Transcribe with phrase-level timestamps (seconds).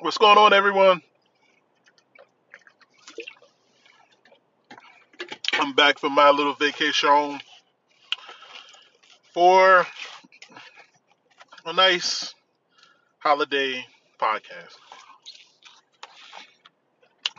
[0.00, 1.02] What's going on, everyone?
[5.54, 7.40] I'm back from my little vacation
[9.34, 9.84] for
[11.66, 12.32] a nice
[13.18, 13.84] holiday
[14.20, 14.76] podcast.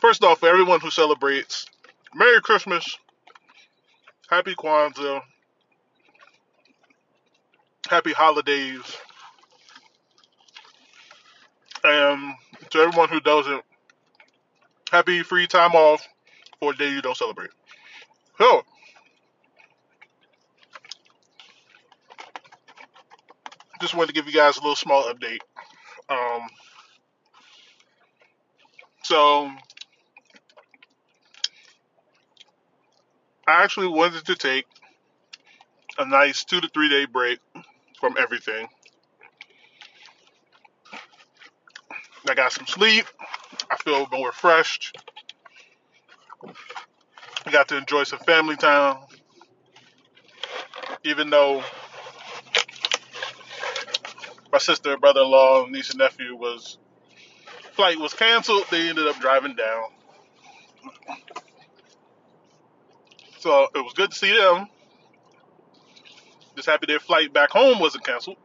[0.02, 1.66] First off, for everyone who celebrates,
[2.14, 2.98] Merry Christmas,
[4.30, 5.22] Happy Kwanzaa,
[7.90, 8.98] Happy Holidays,
[11.86, 12.34] and
[12.72, 13.64] to everyone who doesn't,
[14.92, 16.08] Happy free time off
[16.60, 17.52] for a day you don't celebrate.
[18.40, 18.64] So,
[23.80, 25.40] just wanted to give you guys a little small update.
[26.10, 26.48] Um,
[29.04, 29.52] so,
[33.48, 34.66] I actually wanted to take
[36.00, 37.40] a nice two to three day break
[38.00, 38.68] from everything.
[42.28, 43.06] I got some sleep.
[43.70, 44.98] I feel more refreshed.
[47.46, 48.98] I got to enjoy some family time.
[51.04, 51.64] Even though
[54.52, 56.78] my sister, brother-in-law, niece and nephew was
[57.74, 59.84] flight was canceled, they ended up driving down.
[63.40, 64.68] So it was good to see them.
[66.56, 68.38] Just happy their flight back home wasn't canceled.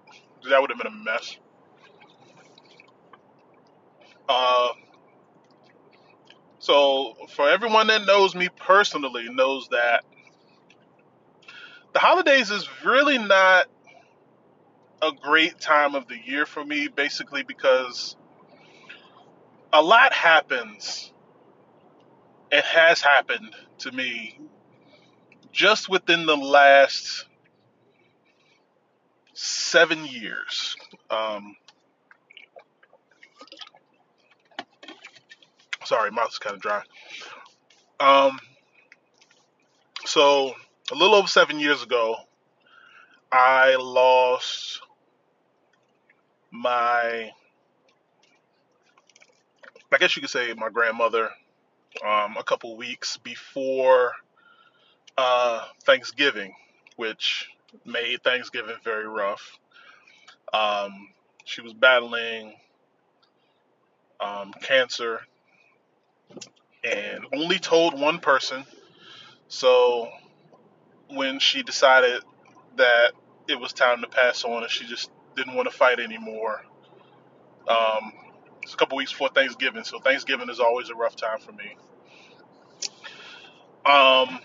[0.49, 1.37] That would have been a mess.
[4.29, 4.69] Uh,
[6.59, 10.05] so for everyone that knows me personally knows that
[11.93, 13.67] the holidays is really not
[15.03, 18.17] a great time of the year for me, basically because
[19.73, 21.13] a lot happens.
[22.51, 24.39] It has happened to me
[25.53, 27.27] just within the last
[29.35, 30.77] seven years.
[31.11, 31.57] Um,
[35.85, 36.83] sorry, mouth is kind of dry.
[38.01, 38.39] Um,
[40.05, 40.55] so
[40.91, 42.17] a little over seven years ago,
[43.33, 44.81] I lost
[46.51, 47.31] my,
[49.93, 51.31] I guess you could say, my grandmother
[52.05, 54.13] um, a couple weeks before
[55.17, 56.55] uh, Thanksgiving,
[56.97, 57.49] which
[57.85, 59.59] made Thanksgiving very rough.
[60.53, 61.09] Um,
[61.45, 62.55] she was battling
[64.21, 65.21] um, cancer
[66.85, 68.65] and only told one person.
[69.49, 70.11] So
[71.09, 72.23] when she decided
[72.77, 73.13] that
[73.49, 76.63] it was time to pass on and she just didn't want to fight anymore,
[77.69, 78.13] um,
[78.63, 79.85] it's a couple weeks before Thanksgiving.
[79.85, 81.77] So Thanksgiving is always a rough time for me.
[83.87, 84.41] Um,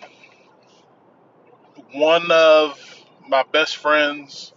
[1.94, 2.79] one of
[3.27, 4.53] my best friends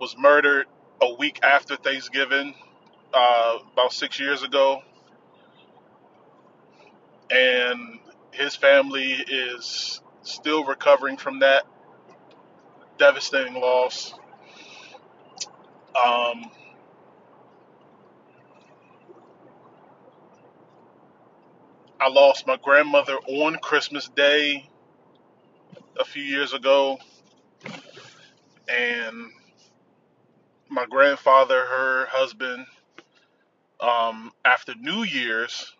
[0.00, 0.66] was murdered
[1.02, 2.54] a week after Thanksgiving,
[3.12, 4.82] uh, about six years ago
[7.30, 7.98] and
[8.32, 11.64] his family is still recovering from that
[12.98, 14.12] devastating loss.
[15.94, 16.50] Um,
[22.00, 24.68] I lost my grandmother on Christmas Day
[25.98, 26.98] a few years ago,
[28.68, 29.30] and
[30.68, 32.66] my grandfather, her husband,
[33.80, 35.72] um, after New Year's,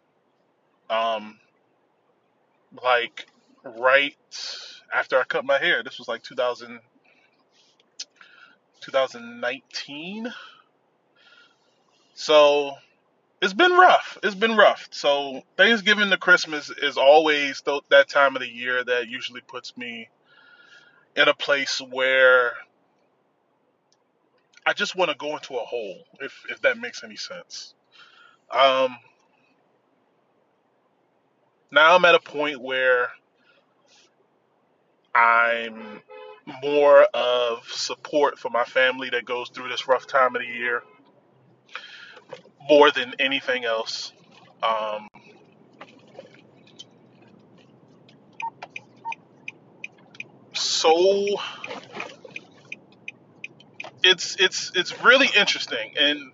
[0.90, 1.38] um,
[2.82, 3.26] like
[3.64, 4.16] right
[4.94, 5.82] after I cut my hair.
[5.82, 6.80] This was like 2000,
[8.80, 10.32] 2019.
[12.14, 12.72] So
[13.40, 14.18] it's been rough.
[14.22, 14.88] It's been rough.
[14.90, 19.76] So Thanksgiving to Christmas is always th- that time of the year that usually puts
[19.76, 20.08] me
[21.16, 22.52] in a place where
[24.66, 27.74] I just want to go into a hole, if if that makes any sense.
[28.50, 28.98] Um,
[31.70, 33.08] now I'm at a point where
[35.14, 36.00] I'm
[36.62, 40.82] more of support for my family that goes through this rough time of the year
[42.68, 44.12] more than anything else.
[44.62, 45.08] Um,
[50.54, 51.36] so
[54.02, 56.32] it's it's it's really interesting and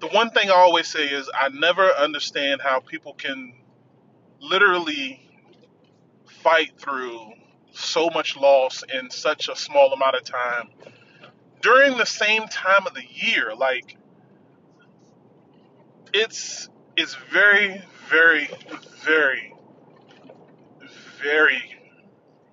[0.00, 3.54] the one thing I always say is I never understand how people can
[4.40, 5.20] literally
[6.42, 7.32] fight through
[7.72, 10.68] so much loss in such a small amount of time
[11.60, 13.54] during the same time of the year.
[13.54, 13.96] Like
[16.12, 18.48] it's it's very, very,
[19.04, 19.52] very,
[21.22, 21.62] very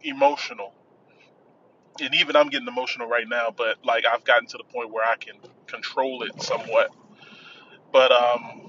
[0.04, 0.74] emotional.
[2.02, 5.06] And even I'm getting emotional right now, but like I've gotten to the point where
[5.06, 5.36] I can
[5.68, 6.90] control it somewhat.
[7.92, 8.62] But um,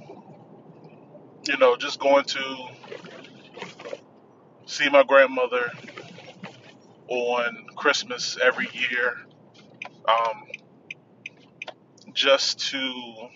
[1.46, 2.68] you know, just going to
[4.66, 5.70] see my grandmother
[7.08, 9.18] on Christmas every year,
[10.08, 10.44] um,
[12.12, 13.28] just to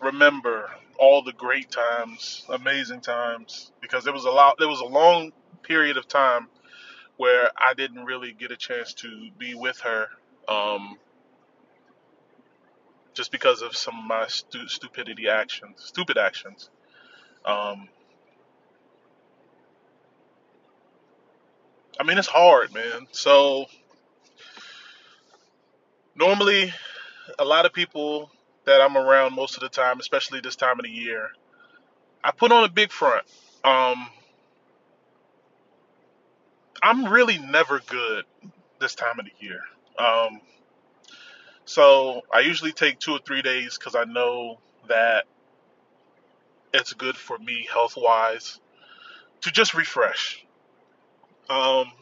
[0.00, 4.56] remember all the great times, amazing times, because there was a lot.
[4.58, 5.32] There was a long
[5.62, 6.48] period of time
[7.16, 10.08] where I didn't really get a chance to be with her,
[10.48, 10.98] um,
[13.14, 16.70] just because of some of my stu- stupidity actions, stupid actions.
[17.44, 17.88] Um,
[22.02, 23.06] I mean, it's hard, man.
[23.12, 23.66] So
[26.16, 26.74] normally,
[27.38, 28.28] a lot of people
[28.64, 31.30] that I'm around most of the time, especially this time of the year,
[32.24, 33.22] I put on a big front.
[33.62, 34.08] Um,
[36.82, 38.24] I'm really never good
[38.80, 39.60] this time of the year.
[39.96, 40.40] Um,
[41.66, 44.58] so I usually take two or three days because I know
[44.88, 45.26] that
[46.74, 48.58] it's good for me health wise
[49.42, 50.44] to just refresh.
[51.52, 51.92] Um,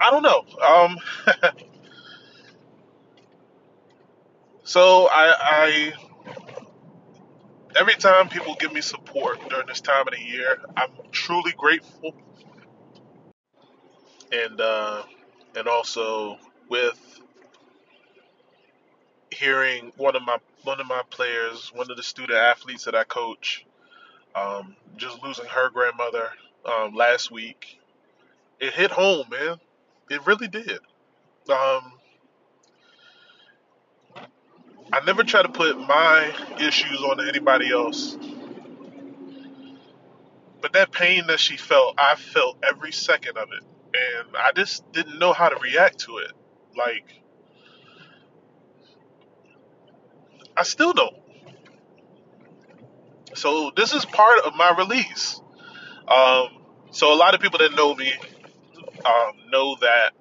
[0.00, 0.44] I don't know.
[0.66, 0.96] Um,
[4.64, 5.92] so I, I
[7.78, 12.14] every time people give me support during this time of the year, I'm truly grateful,
[14.32, 15.02] and uh,
[15.56, 17.20] and also with
[19.30, 23.04] hearing one of my one of my players, one of the student athletes that I
[23.04, 23.64] coach,
[24.34, 26.30] um, just losing her grandmother
[26.64, 27.78] um, last week,
[28.60, 29.58] it hit home, man.
[30.10, 30.80] It really did.
[31.50, 31.92] Um,
[34.92, 38.16] I never try to put my issues on anybody else,
[40.60, 43.64] but that pain that she felt, I felt every second of it,
[44.36, 46.32] I just didn't know how to react to it.
[46.76, 47.04] Like
[50.56, 51.16] I still don't.
[53.34, 55.40] So this is part of my release.
[56.08, 58.12] Um, so a lot of people that know me
[59.04, 60.12] um, know that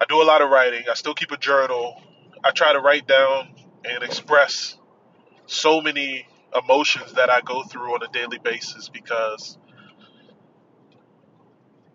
[0.00, 0.84] I do a lot of writing.
[0.90, 2.00] I still keep a journal.
[2.44, 3.54] I try to write down
[3.84, 4.76] and express
[5.46, 6.26] so many
[6.56, 9.58] emotions that I go through on a daily basis because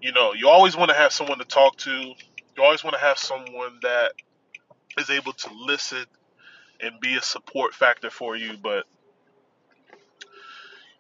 [0.02, 1.92] you know you always want to have someone to talk to.
[1.92, 4.14] You always want to have someone that
[4.98, 6.06] is able to listen
[6.80, 8.58] and be a support factor for you.
[8.62, 8.86] But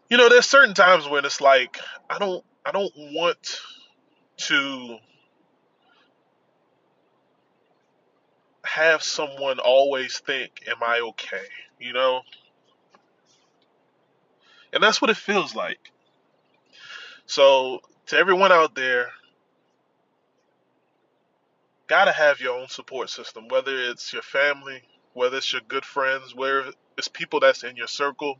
[0.09, 1.79] you know, there's certain times when it's like
[2.09, 3.59] I don't I don't want
[4.37, 4.97] to
[8.63, 11.43] have someone always think, Am I okay?
[11.79, 12.21] You know?
[14.73, 15.79] And that's what it feels like.
[17.25, 19.07] So to everyone out there,
[21.87, 24.81] gotta have your own support system, whether it's your family,
[25.13, 28.37] whether it's your good friends, whether it's people that's in your circle.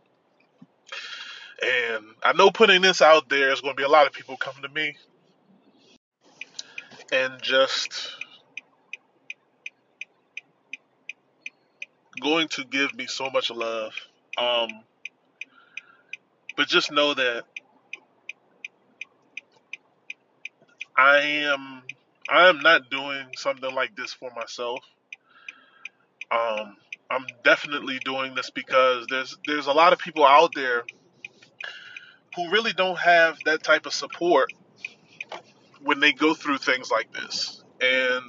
[1.61, 4.37] And I know putting this out there is going to be a lot of people
[4.37, 4.95] coming to me
[7.11, 8.11] and just
[12.21, 13.93] going to give me so much love.
[14.37, 14.69] Um,
[16.55, 17.45] but just know that
[20.97, 21.83] I am
[22.29, 24.79] I am not doing something like this for myself.
[26.31, 26.75] Um,
[27.09, 30.83] I'm definitely doing this because there's there's a lot of people out there
[32.35, 34.51] who really don't have that type of support
[35.81, 37.63] when they go through things like this.
[37.79, 38.23] And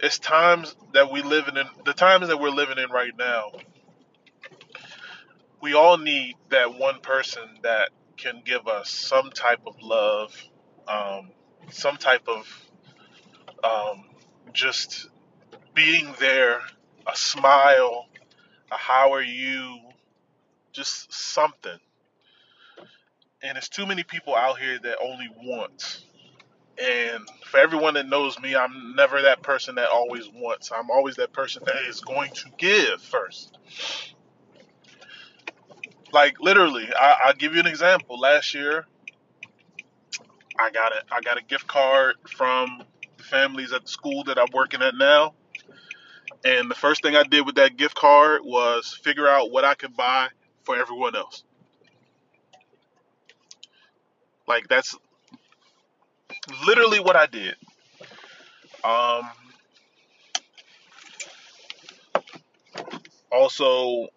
[0.00, 1.54] it's times that we live in
[1.84, 3.52] the times that we're living in right now.
[5.62, 7.90] We all need that one person that
[8.20, 10.34] can give us some type of love,
[10.86, 11.30] um,
[11.70, 12.46] some type of
[13.64, 14.04] um,
[14.52, 15.08] just
[15.74, 16.60] being there,
[17.06, 18.06] a smile,
[18.70, 19.78] a how are you,
[20.72, 21.78] just something.
[23.42, 26.04] And there's too many people out here that only want.
[26.78, 30.70] And for everyone that knows me, I'm never that person that always wants.
[30.72, 33.58] I'm always that person that is going to give first.
[36.12, 38.18] Like literally, I, I'll give you an example.
[38.18, 38.86] Last year,
[40.58, 42.82] I got a I got a gift card from
[43.16, 45.34] the families at the school that I'm working at now.
[46.44, 49.74] And the first thing I did with that gift card was figure out what I
[49.74, 50.28] could buy
[50.64, 51.44] for everyone else.
[54.46, 54.96] Like that's
[56.66, 57.56] literally what I did.
[58.82, 59.28] Um,
[63.30, 64.08] also,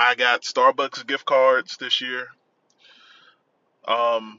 [0.00, 2.28] I got Starbucks gift cards this year.
[3.84, 4.38] Um,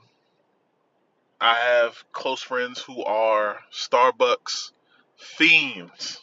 [1.41, 4.71] I have close friends who are Starbucks
[5.17, 6.21] fiends,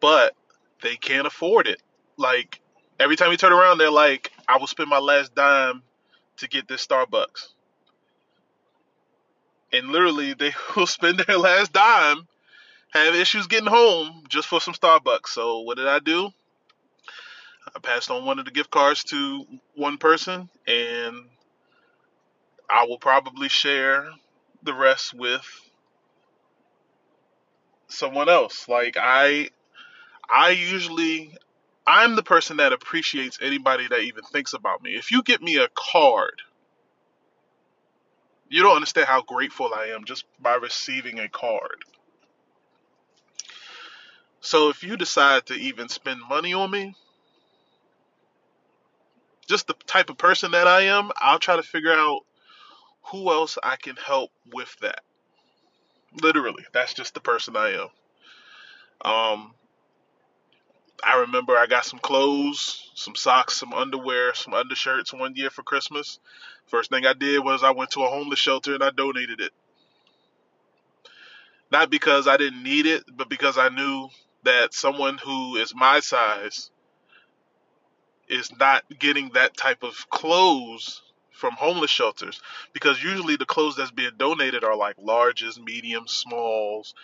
[0.00, 0.34] but
[0.82, 1.80] they can't afford it.
[2.18, 2.60] Like
[3.00, 5.82] every time you turn around, they're like, "I will spend my last dime
[6.36, 7.54] to get this Starbucks,"
[9.72, 12.28] and literally, they will spend their last dime,
[12.92, 15.28] have issues getting home just for some Starbucks.
[15.28, 16.32] So what did I do?
[17.76, 21.28] I passed on one of the gift cards to one person, and
[22.70, 24.08] I will probably share
[24.62, 25.46] the rest with
[27.88, 28.68] someone else.
[28.68, 29.50] Like I
[30.30, 31.36] I usually
[31.86, 34.96] I'm the person that appreciates anybody that even thinks about me.
[34.96, 36.40] If you get me a card,
[38.48, 41.84] you don't understand how grateful I am just by receiving a card.
[44.40, 46.94] So if you decide to even spend money on me,
[49.44, 52.20] just the type of person that I am, I'll try to figure out
[53.02, 55.00] who else I can help with that.
[56.22, 57.88] Literally, that's just the person I am.
[59.04, 59.54] Um,
[61.02, 65.62] I remember I got some clothes, some socks, some underwear, some undershirts one year for
[65.62, 66.18] Christmas.
[66.66, 69.52] First thing I did was I went to a homeless shelter and I donated it.
[71.70, 74.08] Not because I didn't need it, but because I knew
[74.44, 76.70] that someone who is my size
[78.28, 82.40] is not getting that type of clothes from homeless shelters
[82.72, 86.94] because usually the clothes that's being donated are like larges, mediums, smalls.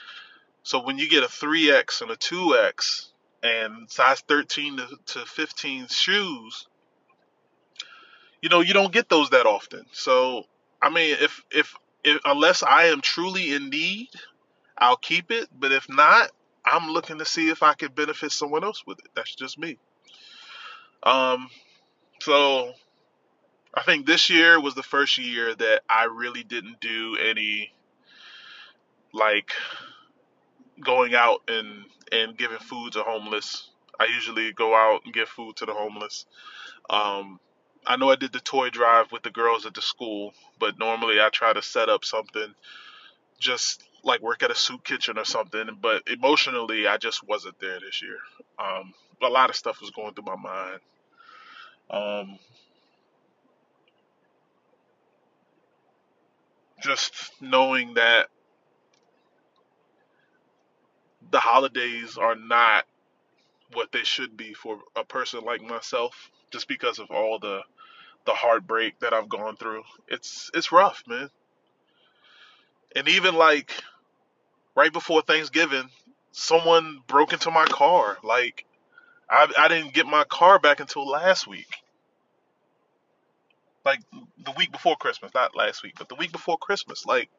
[0.62, 3.08] So when you get a 3X and a 2X
[3.42, 6.66] and size 13 to, to 15 shoes,
[8.40, 9.84] you know, you don't get those that often.
[9.92, 10.44] So,
[10.80, 11.74] I mean, if, if,
[12.04, 14.08] if unless I am truly in need,
[14.78, 15.48] I'll keep it.
[15.52, 16.30] But if not,
[16.64, 19.08] I'm looking to see if I can benefit someone else with it.
[19.14, 19.76] That's just me.
[21.02, 21.48] Um,
[22.20, 22.72] so
[23.74, 27.72] I think this year was the first year that I really didn't do any
[29.12, 29.52] like
[30.80, 33.68] going out and and giving food to homeless.
[33.98, 36.26] I usually go out and give food to the homeless.
[36.88, 37.38] Um,
[37.86, 41.20] I know I did the toy drive with the girls at the school, but normally
[41.20, 42.54] I try to set up something
[43.38, 45.68] just like work at a soup kitchen or something.
[45.80, 48.18] But emotionally, I just wasn't there this year.
[48.58, 50.80] Um, a lot of stuff was going through my mind.
[51.90, 52.38] Um,
[56.82, 58.28] just knowing that
[61.30, 62.84] the holidays are not
[63.72, 67.60] what they should be for a person like myself just because of all the
[68.26, 69.82] the heartbreak that I've gone through.
[70.08, 71.30] It's it's rough, man.
[72.96, 73.72] And even like
[74.74, 75.88] right before Thanksgiving,
[76.32, 78.18] someone broke into my car.
[78.22, 78.64] Like
[79.28, 81.68] I I didn't get my car back until last week.
[83.84, 87.06] Like the week before Christmas, not last week, but the week before Christmas.
[87.06, 87.30] Like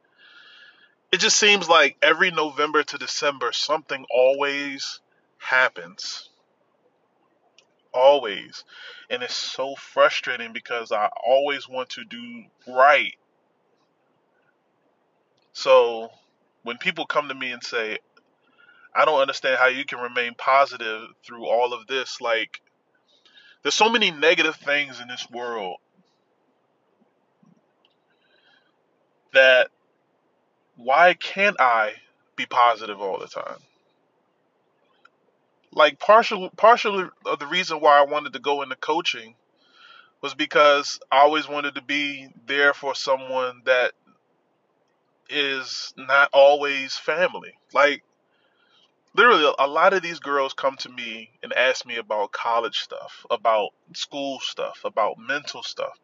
[1.11, 4.99] it just seems like every November to December something always
[5.37, 6.29] happens.
[7.93, 8.63] Always.
[9.09, 13.13] And it's so frustrating because I always want to do right.
[15.51, 16.09] So
[16.63, 17.97] when people come to me and say,
[18.93, 22.61] I don't understand how you can remain positive through all of this, like,
[23.63, 25.77] there's so many negative things in this world
[29.33, 29.69] that
[30.75, 31.93] why can't I
[32.35, 33.59] be positive all the time?
[35.73, 39.35] Like partial partially of the reason why I wanted to go into coaching
[40.21, 43.93] was because I always wanted to be there for someone that
[45.31, 47.53] is not always family.
[47.73, 48.03] Like
[49.13, 53.25] literally a lot of these girls come to me and ask me about college stuff,
[53.29, 55.97] about school stuff, about mental stuff.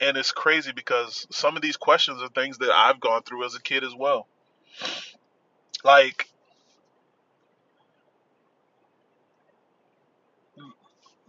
[0.00, 3.54] And it's crazy because some of these questions are things that I've gone through as
[3.54, 4.26] a kid as well.
[5.84, 6.28] Like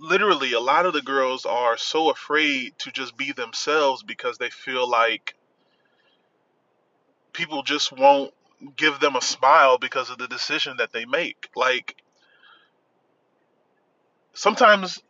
[0.02, 4.50] literally a lot of the girls are so afraid to just be themselves because they
[4.50, 5.36] feel like
[7.42, 8.32] people just won't
[8.76, 11.50] give them a smile because of the decision that they make.
[11.56, 11.96] Like
[14.34, 15.02] sometimes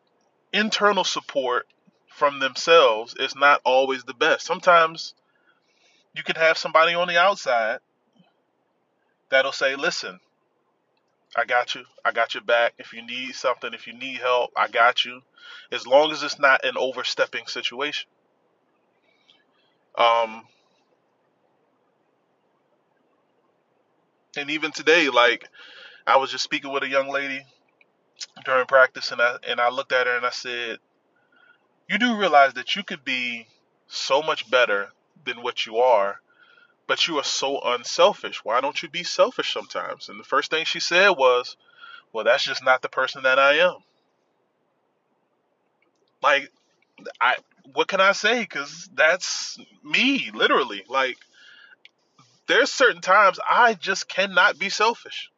[0.53, 1.67] internal support
[2.07, 4.45] from themselves is not always the best.
[4.45, 5.13] Sometimes
[6.15, 7.79] you can have somebody on the outside
[9.29, 10.21] that'll say, "Listen,
[11.35, 11.83] I got you.
[12.05, 12.75] I got your back.
[12.77, 15.21] If you need something, if you need help, I got you.
[15.69, 18.09] As long as it's not an overstepping situation."
[19.97, 20.47] Um,
[24.37, 25.47] and even today, like
[26.05, 27.45] I was just speaking with a young lady
[28.45, 30.79] during practice, and I and I looked at her and I said,
[31.89, 33.47] "You do realize that you could be
[33.87, 34.91] so much better
[35.25, 36.21] than what you are,
[36.87, 38.43] but you are so unselfish.
[38.43, 41.57] Why don't you be selfish sometimes?" And the first thing she said was,
[42.13, 43.77] "Well, that's just not the person that I am."
[46.21, 46.51] Like,
[47.19, 47.37] I
[47.73, 48.41] what can I say?
[48.41, 50.83] Because that's me, literally.
[50.87, 51.17] Like,
[52.47, 55.29] there's certain times I just cannot be selfish.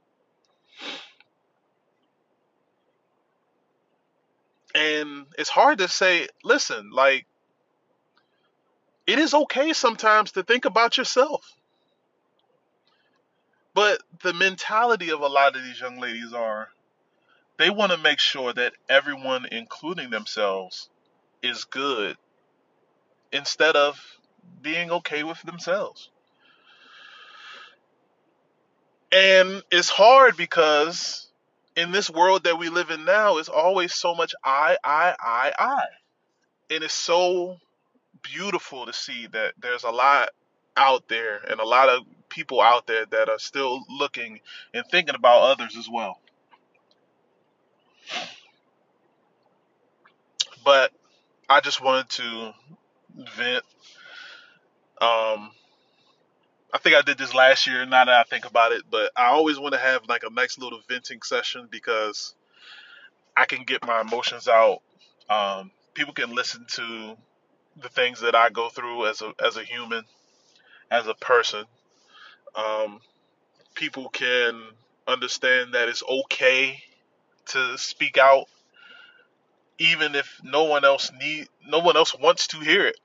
[4.76, 7.26] And it's hard to say, listen, like,
[9.06, 11.46] it is okay sometimes to think about yourself.
[13.74, 16.70] But the mentality of a lot of these young ladies are
[17.58, 20.90] they want to make sure that everyone, including themselves,
[21.42, 22.18] is good
[23.32, 24.00] instead of
[24.62, 26.10] being okay with themselves.
[29.14, 31.28] And it's hard because
[31.76, 35.52] in this world that we live in now, it's always so much I, I, I,
[35.60, 35.84] I.
[36.72, 37.58] And it's so
[38.24, 40.30] beautiful to see that there's a lot
[40.76, 44.40] out there and a lot of people out there that are still looking
[44.74, 46.20] and thinking about others as well.
[50.66, 50.92] But
[51.48, 52.54] I just wanted to
[53.36, 53.64] vent.
[55.00, 55.52] Um,
[56.74, 57.86] I think I did this last year.
[57.86, 60.58] Now that I think about it, but I always want to have like a nice
[60.58, 62.34] little venting session because
[63.38, 64.80] I can get my emotions out.
[65.30, 67.16] Um, people can listen to
[67.82, 70.04] the things that I go through as a as a human,
[70.90, 71.66] as a person.
[72.56, 73.00] Um,
[73.76, 74.62] people can
[75.08, 76.82] understand that it's okay
[77.48, 78.46] to speak out,
[79.78, 82.98] even if no one else need no one else wants to hear it.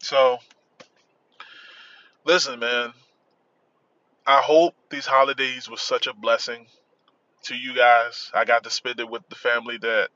[0.00, 0.38] So,
[2.24, 2.92] listen, man.
[4.26, 6.66] I hope these holidays were such a blessing
[7.44, 8.30] to you guys.
[8.34, 10.10] I got to spend it with the family that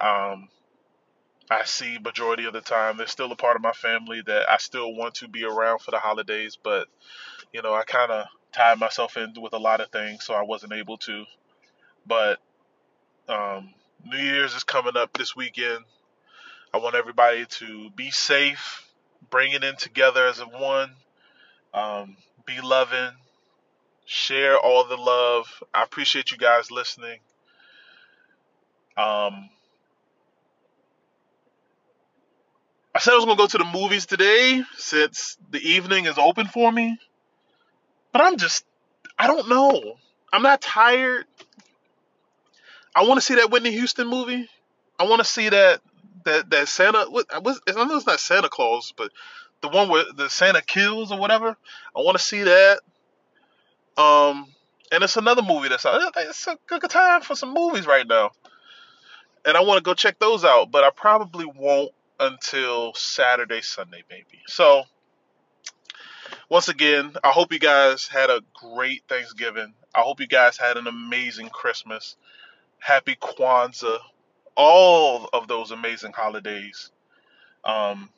[0.00, 0.48] um,
[1.50, 2.96] I see majority of the time.
[2.96, 5.90] They're still a part of my family that I still want to be around for
[5.90, 6.88] the holidays, but
[7.52, 10.42] you know, I kind of tied myself in with a lot of things, so I
[10.42, 11.24] wasn't able to.
[12.06, 12.38] But
[13.28, 15.84] um, New Year's is coming up this weekend.
[16.72, 18.84] I want everybody to be safe,
[19.30, 20.90] bring it in together as a one,
[21.74, 23.10] um, be loving,
[24.06, 25.62] share all the love.
[25.74, 27.18] I appreciate you guys listening.
[28.96, 29.50] Um,
[32.94, 36.46] I said I was gonna go to the movies today since the evening is open
[36.46, 36.96] for me,
[38.12, 38.64] but I'm just,
[39.18, 39.96] I don't know.
[40.32, 41.26] I'm not tired.
[42.94, 44.48] I want to see that Whitney Houston movie.
[44.98, 45.80] I want to see that
[46.24, 47.06] that that Santa.
[47.08, 49.10] What, what, I know it's not Santa Claus, but
[49.64, 51.56] the one where the Santa kills or whatever.
[51.96, 52.80] I want to see that.
[53.96, 54.46] Um,
[54.92, 56.12] and it's another movie that's out.
[56.18, 58.32] It's a good time for some movies right now,
[59.46, 60.70] and I want to go check those out.
[60.70, 64.42] But I probably won't until Saturday, Sunday, maybe.
[64.46, 64.82] So,
[66.50, 69.72] once again, I hope you guys had a great Thanksgiving.
[69.94, 72.16] I hope you guys had an amazing Christmas.
[72.78, 73.98] Happy Kwanzaa,
[74.56, 76.90] all of those amazing holidays.
[77.64, 78.10] Um,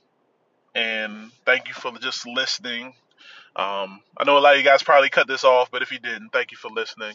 [0.77, 2.89] and thank you for just listening.
[3.57, 5.99] Um, I know a lot of you guys probably cut this off, but if you
[5.99, 7.15] didn't, thank you for listening.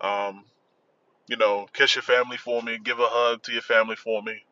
[0.00, 0.44] Um,
[1.26, 4.44] you know, kiss your family for me, give a hug to your family for me.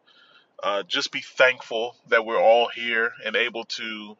[0.62, 4.16] Uh, just be thankful that we're all here and able to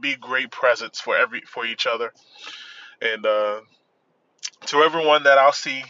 [0.00, 2.12] be great presents for every for each other.
[3.00, 3.60] And uh,
[4.66, 5.84] to everyone that I'll see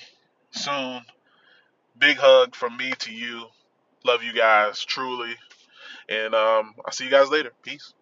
[0.50, 1.00] soon,
[1.98, 3.46] big hug from me to you.
[4.04, 5.34] Love you guys truly,
[6.08, 7.52] and um, I'll see you guys later.
[7.62, 7.94] Peace.